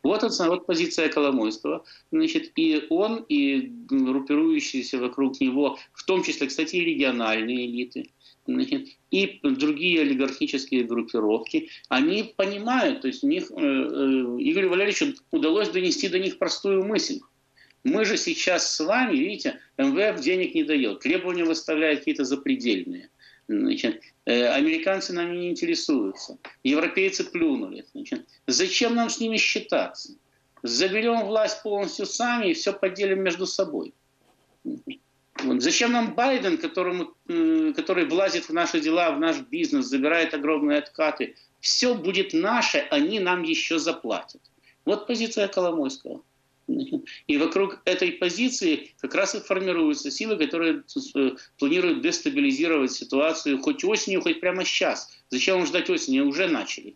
[0.04, 1.84] Вот, это, вот позиция Коломойского.
[2.12, 8.12] Значит, и он, и группирующиеся вокруг него, в том числе, кстати, и региональные элиты,
[8.48, 15.70] и другие олигархические группировки, они понимают, то есть у них, э, э, Игорю Валерьевичу удалось
[15.70, 17.20] донести до них простую мысль.
[17.84, 23.10] Мы же сейчас с вами, видите, МВФ денег не дает, требования выставляют какие-то запредельные.
[23.48, 27.86] Значит, э, американцы нами не интересуются, европейцы плюнули.
[27.94, 30.14] Значит, зачем нам с ними считаться?
[30.64, 33.94] Заберем власть полностью сами и все поделим между собой.
[35.60, 37.14] Зачем нам Байден, которому,
[37.76, 41.36] который влазит в наши дела, в наш бизнес, забирает огромные откаты?
[41.60, 44.42] Все будет наше, они нам еще заплатят.
[44.86, 46.22] Вот позиция Коломойского.
[47.28, 50.84] И вокруг этой позиции как раз и формируются силы, которые
[51.16, 55.12] э, планируют дестабилизировать ситуацию хоть осенью, хоть прямо сейчас.
[55.30, 56.22] Зачем ждать осени?
[56.22, 56.96] Уже начали.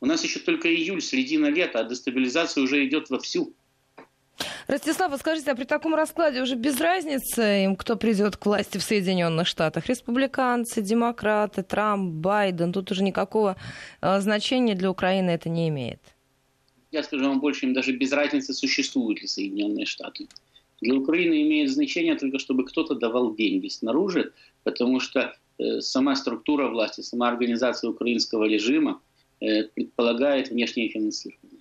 [0.00, 3.54] У нас еще только июль, середина лета, а дестабилизация уже идет вовсю.
[4.66, 8.82] Ростислав, скажите, а при таком раскладе уже без разницы им, кто придет к власти в
[8.82, 9.86] Соединенных Штатах?
[9.86, 13.56] Республиканцы, демократы, Трамп, Байден, тут уже никакого
[14.00, 16.00] э, значения для Украины это не имеет.
[16.90, 20.28] Я скажу вам больше, им даже без разницы, существуют ли Соединенные Штаты.
[20.82, 24.32] Для Украины имеет значение только, чтобы кто-то давал деньги снаружи,
[24.64, 29.00] потому что э, сама структура власти, сама организация украинского режима
[29.40, 31.51] э, предполагает внешнее финансирование.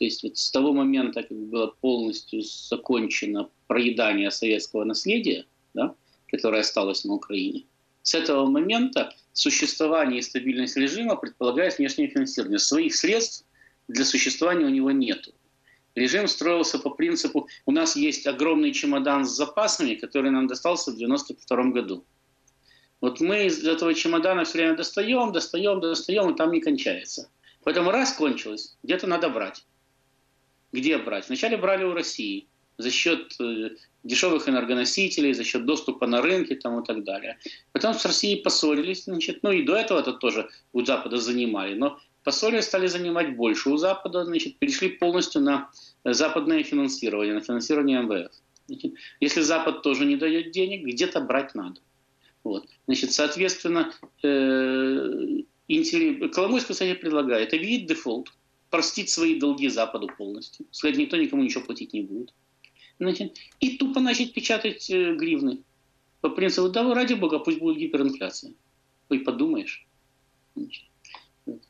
[0.00, 5.94] То есть вот с того момента, как было полностью закончено проедание советского наследия, да,
[6.26, 7.66] которое осталось на Украине,
[8.02, 12.58] с этого момента существование и стабильность режима предполагает внешнее финансирование.
[12.58, 13.44] Своих средств
[13.88, 15.28] для существования у него нет.
[15.94, 20.94] Режим строился по принципу, у нас есть огромный чемодан с запасами, который нам достался в
[20.94, 22.06] 1992 году.
[23.02, 27.28] Вот мы из этого чемодана все время достаем, достаем, достаем, и там не кончается.
[27.64, 29.66] Поэтому раз кончилось, где-то надо брать.
[30.72, 31.28] Где брать?
[31.28, 32.46] Вначале брали у России
[32.78, 33.70] за счет э,
[34.04, 37.38] дешевых энергоносителей, за счет доступа на рынки там, и так далее.
[37.72, 41.98] Потом с Россией поссорились, значит, ну и до этого это тоже у Запада занимали, но
[42.24, 45.70] поссорились, стали занимать больше у Запада, значит, перешли полностью на
[46.04, 48.32] западное финансирование, на финансирование МВФ.
[48.66, 51.80] Значит, если Запад тоже не дает денег, где-то брать надо.
[52.44, 52.66] Вот.
[52.86, 55.42] Значит, соответственно, э,
[56.32, 58.32] Коломойский, кстати, предлагает объявить дефолт,
[58.70, 60.66] простить свои долги Западу полностью.
[60.70, 62.32] Сказать, никто никому ничего платить не будет.
[62.98, 65.62] Значит, и тупо начать печатать э, гривны.
[66.20, 68.52] По принципу, да ради бога, пусть будет гиперинфляция.
[69.08, 69.86] Ой, подумаешь.
[70.54, 70.84] Значит,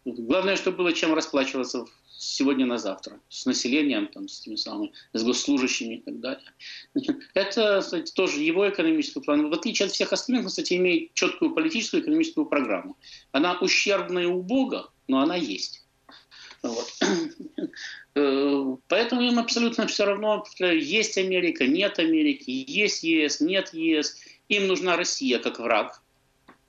[0.04, 1.86] главное, чтобы было чем расплачиваться
[2.18, 6.52] сегодня на завтра с населением, там, с теми самыми, с госслужащими и так далее.
[6.92, 9.48] Значит, это, кстати, тоже его экономический план.
[9.48, 12.98] В отличие от всех остальных, он, кстати, имеет четкую политическую и экономическую программу.
[13.32, 15.79] Она ущербная у Бога, но она есть.
[16.62, 16.92] Вот.
[18.16, 24.16] Э, поэтому им абсолютно все равно, есть Америка, нет Америки, есть ЕС, нет ЕС.
[24.48, 26.02] Им нужна Россия как враг.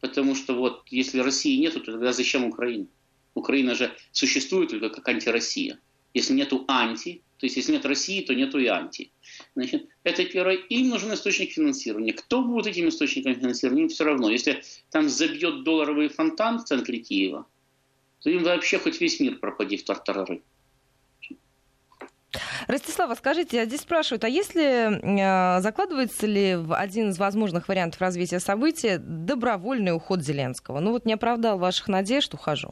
[0.01, 2.85] Потому что вот если России нет, то тогда зачем Украина?
[3.33, 5.79] Украина же существует только как антироссия.
[6.13, 9.11] Если нету анти, то есть если нет России, то нету и анти.
[9.55, 10.57] Значит, это первое.
[10.57, 12.13] Им нужен источник финансирования.
[12.13, 14.29] Кто будет этим источником финансирования, им все равно.
[14.29, 17.47] Если там забьет долларовый фонтан в центре Киева,
[18.21, 20.41] то им вообще хоть весь мир пропади в тартарары.
[22.67, 27.99] Ростислава, скажите, а здесь спрашивают, а если э, закладывается ли в один из возможных вариантов
[27.99, 30.79] развития событий добровольный уход Зеленского?
[30.79, 32.71] Ну вот не оправдал ваших надежд, ухожу.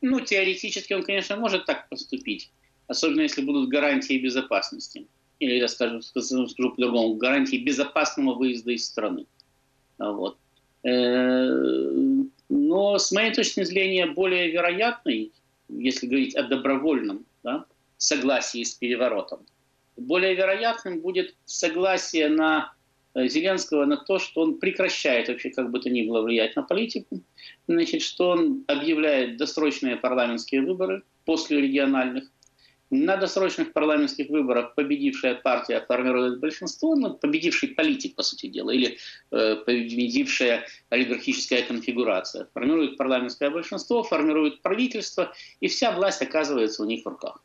[0.00, 2.50] Ну, теоретически он, конечно, может так поступить,
[2.88, 5.06] особенно если будут гарантии безопасности.
[5.38, 9.26] Или, я скажу, скажу, скажу по-другому, гарантии безопасного выезда из страны.
[9.98, 10.38] Вот.
[12.54, 15.32] Но с моей точки зрения более вероятный,
[15.70, 17.64] если говорить о добровольном да,
[17.96, 19.46] согласии с переворотом,
[19.96, 22.74] более вероятным будет согласие на
[23.14, 26.62] э, Зеленского на то, что он прекращает вообще как бы то ни было влиять на
[26.62, 27.22] политику,
[27.68, 32.24] значит, что он объявляет досрочные парламентские выборы после региональных,
[32.92, 38.98] на досрочных парламентских выборах победившая партия формирует большинство, ну, победивший политик, по сути дела, или
[39.30, 47.04] э, победившая олигархическая конфигурация формирует парламентское большинство, формирует правительство, и вся власть оказывается у них
[47.04, 47.42] в руках.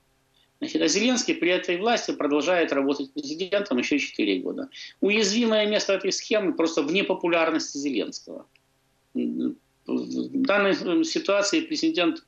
[0.60, 4.70] Значит, а Зеленский при этой власти продолжает работать президентом еще 4 года.
[5.00, 8.48] Уязвимое место этой схемы просто в непопулярности Зеленского.
[9.14, 9.56] В
[9.86, 12.26] данной ситуации президент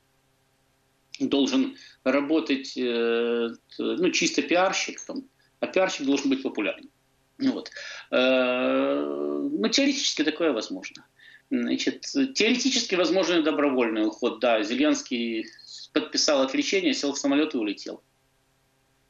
[1.28, 5.28] должен работать э, ну, чисто пиарщиком,
[5.60, 6.90] а пиарщик должен быть популярным.
[7.38, 7.70] Вот.
[8.10, 11.06] Э, ну, теоретически такое возможно.
[11.50, 14.40] Значит, теоретически возможен добровольный уход.
[14.40, 15.46] Да, Зеленский
[15.92, 18.02] подписал отречение, сел в самолет и улетел.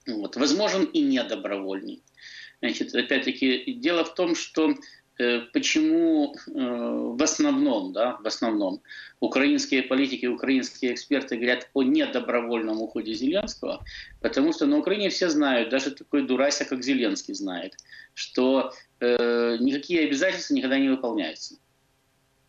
[0.06, 0.36] Вот.
[0.36, 2.02] Возможен и недобровольный.
[2.60, 4.74] Значит, опять-таки, дело в том, что
[5.52, 8.80] почему э, в основном, да, в основном
[9.20, 13.84] украинские политики, украинские эксперты говорят о недобровольном уходе Зеленского,
[14.20, 17.76] потому что на Украине все знают, даже такой дурася, как Зеленский знает,
[18.14, 21.56] что э, никакие обязательства никогда не выполняются.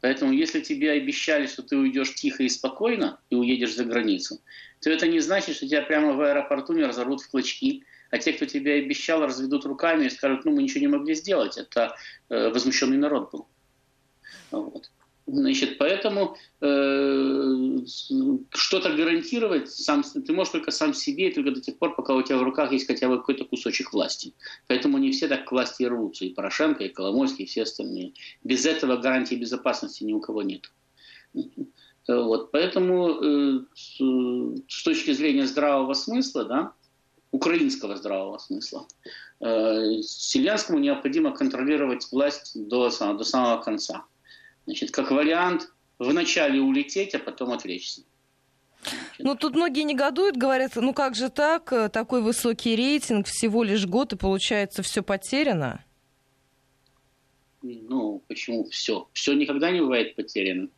[0.01, 4.41] Поэтому если тебе обещали, что ты уйдешь тихо и спокойно и уедешь за границу,
[4.81, 8.33] то это не значит, что тебя прямо в аэропорту не разорвут в клочки, а те,
[8.33, 11.57] кто тебе обещал, разведут руками и скажут, ну, мы ничего не могли сделать.
[11.57, 11.95] Это
[12.29, 13.47] э, возмущенный народ был.
[14.51, 14.91] Вот.
[15.27, 17.77] Значит, поэтому э,
[18.53, 22.21] что-то гарантировать сам, ты можешь только сам себе, и только до тех пор, пока у
[22.21, 24.33] тебя в руках есть хотя бы какой-то кусочек власти.
[24.67, 26.25] Поэтому не все так к власти рвутся.
[26.25, 28.13] И Порошенко, и Коломойский, и все остальные.
[28.43, 30.69] Без этого гарантии безопасности ни у кого нет.
[32.07, 32.51] Вот.
[32.51, 34.01] Поэтому э, с,
[34.67, 36.73] с точки зрения здравого смысла, да,
[37.31, 38.87] украинского здравого смысла.
[39.39, 44.05] Э, Зеленскому необходимо контролировать власть до, до самого конца.
[44.65, 48.03] Значит, как вариант, вначале улететь, а потом отвлечься.
[49.19, 53.85] Ну, тут многие негодуют, говорят, ну как же так, э, такой высокий рейтинг, всего лишь
[53.85, 55.85] год, и получается все потеряно?
[57.61, 59.07] Ну, почему все?
[59.13, 60.69] Все никогда не бывает потеряно.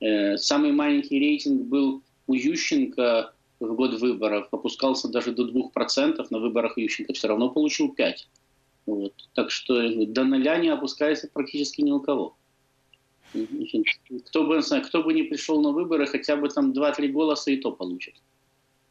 [0.00, 6.38] Э, самый маленький рейтинг был у Ющенко в год выборов, опускался даже до 2%, на
[6.38, 8.14] выборах Ющенко все равно получил 5%.
[8.86, 9.12] Вот.
[9.34, 12.36] Так что до ноля не опускается практически ни у кого.
[14.26, 17.72] Кто бы, кто бы не пришел на выборы, хотя бы там 2-3 голоса и то
[17.72, 18.14] получит.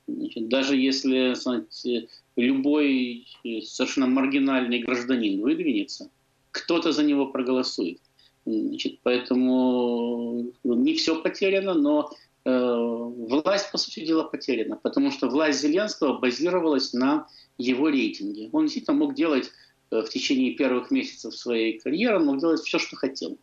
[0.07, 6.11] Даже если знаете, любой э, совершенно маргинальный гражданин выдвинется,
[6.51, 7.99] кто-то за него проголосует.
[8.45, 15.62] Значит, поэтому не все потеряно, но э, власть, по сути дела, потеряна, потому что власть
[15.62, 17.28] Зеленского базировалась на
[17.58, 18.50] его рейтинге.
[18.54, 19.52] Он действительно мог делать
[19.91, 23.38] э, в течение первых месяцев своей карьеры, мог делать все, что хотел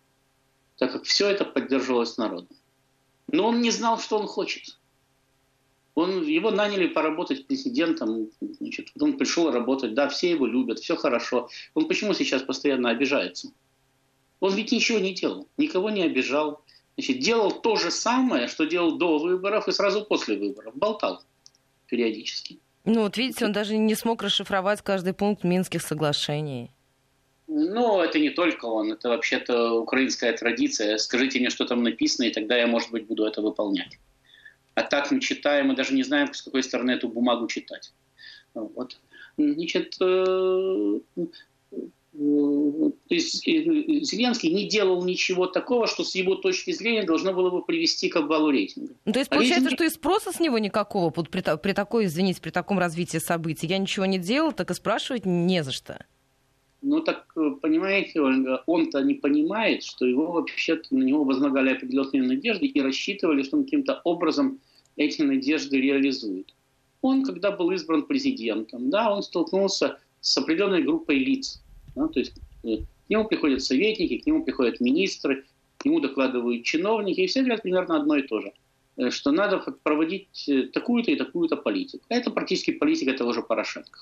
[0.77, 2.57] так как все это поддерживалось народом.
[3.29, 4.79] Но он не знал, что он хочет.
[5.95, 11.49] Он, его наняли поработать президентом, значит, он пришел работать, да, все его любят, все хорошо.
[11.75, 13.53] Он почему сейчас постоянно обижается?
[14.41, 16.63] Он ведь ничего не делал, никого не обижал.
[16.97, 20.75] Значит, делал то же самое, что делал до выборов и сразу после выборов.
[20.77, 21.23] Болтал
[21.87, 22.61] периодически.
[22.85, 26.71] Ну вот видите, он даже не смог расшифровать каждый пункт Минских соглашений.
[27.47, 30.97] Ну, это не только он, это вообще-то украинская традиция.
[30.99, 33.99] Скажите мне, что там написано, и тогда я, может быть, буду это выполнять.
[34.75, 37.93] А так мы читаем, мы даже не знаем, с какой стороны эту бумагу читать.
[38.55, 38.99] Вот.
[39.37, 41.01] Значит, э,
[43.11, 48.17] Зеленский не делал ничего такого, что с его точки зрения должно было бы привести к
[48.17, 48.95] обвалу рейтинга.
[49.05, 49.81] Ну, то есть а получается, рейтинг...
[49.81, 53.67] что и спроса с него никакого при, при такой, извините, при таком развитии событий.
[53.67, 56.07] Я ничего не делал, так и спрашивать не за что.
[56.83, 62.23] Ну так, э, понимаете, Ольга, он-то не понимает, что его вообще-то на него возлагали определенные
[62.23, 64.61] надежды и рассчитывали, что он каким-то образом
[64.97, 66.55] эти надежды реализует.
[67.01, 71.64] Он, когда был избран президентом, да, он столкнулся с определенной группой лиц.
[71.95, 72.35] Да, то есть
[72.65, 75.45] э, к нему приходят советники, к нему приходят министры,
[75.79, 78.53] к нему докладывают чиновники, и все говорят примерно одно и то же
[78.97, 82.05] э, что надо проводить такую-то и такую-то политику.
[82.09, 84.01] Это практически политика того же Порошенко.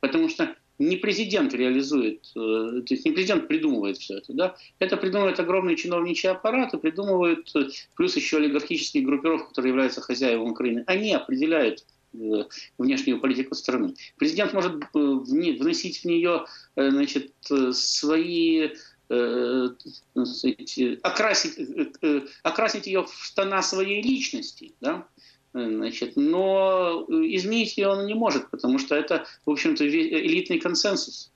[0.00, 4.96] Потому что не президент реализует, э, то есть не президент придумывает все это, да, это
[4.96, 10.84] придумывает огромный чиновничий аппарат и придумывают, э, плюс еще олигархические группировки, которые являются хозяевами Украины,
[10.86, 11.84] они определяют э,
[12.78, 13.94] внешнюю политику страны.
[14.16, 16.46] Президент может вносить в нее
[16.76, 17.32] значит,
[17.72, 18.70] свои
[21.02, 21.58] окрасить,
[22.42, 25.06] окрасить ее в тона своей личности, да,
[25.54, 31.31] Значит, но изменить ее он не может, потому что это, в общем-то, элитный консенсус.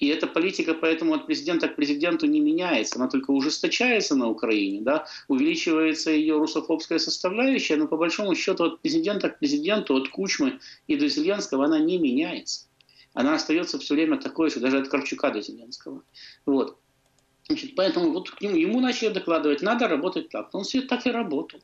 [0.00, 4.80] И эта политика поэтому от президента к президенту не меняется, она только ужесточается на Украине,
[4.80, 10.58] да, увеличивается ее русофобская составляющая, но по большому счету от президента к президенту, от Кучмы
[10.88, 12.66] и до Зеленского она не меняется.
[13.12, 16.02] Она остается все время такой же, даже от Кравчука до Зеленского.
[16.44, 16.76] Вот.
[17.46, 20.52] Значит, поэтому вот к нему, ему начали докладывать, надо работать так.
[20.54, 21.60] Он все так и работал.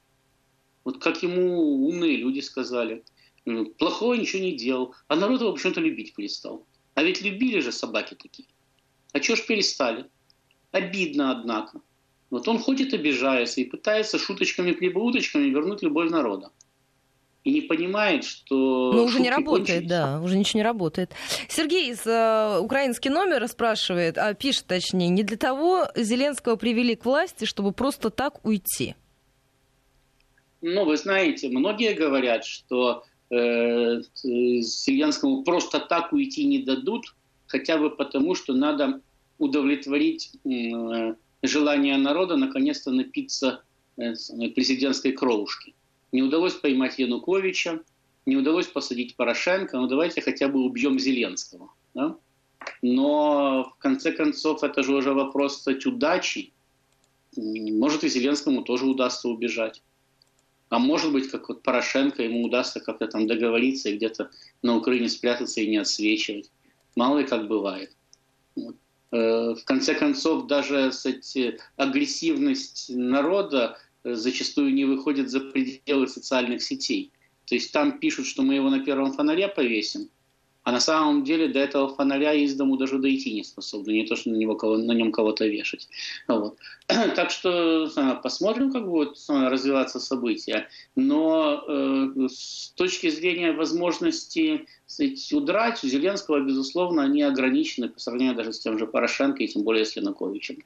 [0.84, 3.02] Вот как ему умные люди сказали.
[3.78, 4.94] Плохого ничего не делал.
[5.08, 6.66] А народ его почему-то любить перестал.
[7.01, 8.46] А ведь любили же собаки такие.
[9.14, 10.05] А чего ж перестали?
[10.70, 11.80] Обидно, однако.
[12.28, 16.51] Вот он ходит, обижается и пытается шуточками-прибауточками вернуть любовь народа.
[17.42, 18.92] И не понимает, что...
[18.92, 19.88] Ну, уже не работает, кончились.
[19.88, 21.12] да, уже ничего не работает.
[21.48, 27.07] Сергей из э, украинский номер спрашивает, а пишет точнее, не для того Зеленского привели к
[27.07, 28.94] власти, чтобы просто так уйти.
[30.61, 37.14] Ну, вы знаете, многие говорят, что э, Зеленскому просто так уйти не дадут,
[37.46, 39.00] хотя бы потому, что надо
[39.38, 43.62] удовлетворить э, желание народа наконец-то напиться
[43.96, 44.14] э,
[44.54, 45.74] президентской кровушки.
[46.12, 47.80] Не удалось поймать Януковича,
[48.26, 51.70] не удалось посадить Порошенко, ну давайте хотя бы убьем Зеленского.
[51.94, 52.16] Да?
[52.82, 56.52] Но в конце концов это же уже вопрос стать удачи.
[57.36, 59.82] Может и Зеленскому тоже удастся убежать.
[60.70, 64.30] А может быть, как вот Порошенко, ему удастся как-то там договориться и где-то
[64.62, 66.50] на Украине спрятаться и не отсвечивать.
[66.94, 67.92] Мало ли как бывает.
[68.54, 68.76] Вот.
[69.10, 76.62] Э, в конце концов, даже кстати, агрессивность народа э, зачастую не выходит за пределы социальных
[76.62, 77.12] сетей.
[77.46, 80.08] То есть там пишут, что мы его на первом фонаре повесим,
[80.70, 84.14] а на самом деле до этого фонаря из дому даже дойти не способны, не то,
[84.14, 85.88] что на, него, на нем кого-то вешать.
[86.28, 86.56] Вот.
[87.16, 87.90] Так что
[88.22, 90.68] посмотрим, как будут развиваться события.
[90.94, 98.36] Но э, с точки зрения возможности сказать, удрать, у Зеленского, безусловно, они ограничены по сравнению
[98.36, 100.58] даже с тем же Порошенко и тем более с Януковичем.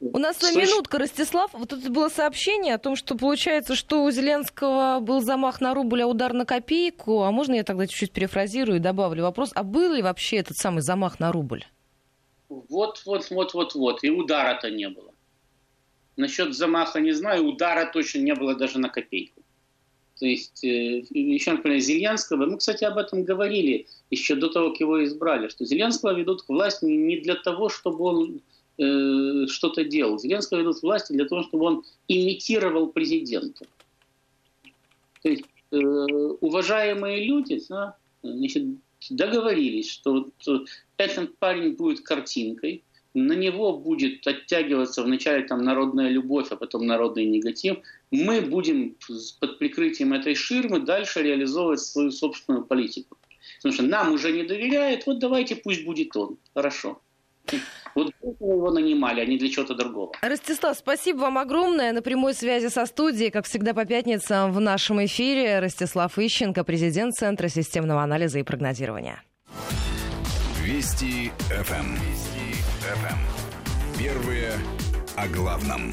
[0.00, 0.68] У нас Слышь...
[0.68, 1.52] минутка, Ростислав.
[1.52, 6.02] Вот тут было сообщение о том, что получается, что у Зеленского был замах на рубль,
[6.02, 7.22] а удар на копейку.
[7.22, 10.82] А можно я тогда чуть-чуть перефразирую и добавлю вопрос, а был ли вообще этот самый
[10.82, 11.64] замах на рубль?
[12.48, 14.04] Вот, вот, вот, вот, вот.
[14.04, 15.12] И удара-то не было.
[16.16, 19.42] Насчет замаха не знаю, удара точно не было даже на копейку.
[20.18, 24.80] То есть, э, еще, например, Зеленского, мы, кстати, об этом говорили еще до того, как
[24.80, 28.40] его избрали, что Зеленского ведут к власти не для того, чтобы он
[28.78, 30.18] э, что-то делал.
[30.18, 33.66] Зеленского ведут власти для того, чтобы он имитировал президента.
[35.22, 38.64] То есть, э, уважаемые люди да, значит,
[39.10, 40.64] договорились, что вот э,
[40.96, 42.82] этот парень будет картинкой,
[43.14, 47.78] на него будет оттягиваться вначале там народная любовь, а потом народный негатив.
[48.10, 48.96] Мы будем
[49.40, 53.16] под прикрытием этой ширмы дальше реализовывать свою собственную политику.
[53.56, 56.36] Потому что нам уже не доверяют, вот давайте пусть будет он.
[56.54, 57.00] Хорошо.
[57.94, 60.12] Вот его нанимали, а не для чего-то другого.
[60.20, 61.92] Ростислав, спасибо вам огромное.
[61.92, 67.14] На прямой связи со студией, как всегда по пятницам в нашем эфире, Ростислав Ищенко, президент
[67.14, 69.22] Центра системного анализа и прогнозирования.
[70.62, 71.94] Вести ФМ.
[71.94, 73.98] Вести ФМ.
[73.98, 74.52] Первые
[75.16, 75.92] о главном.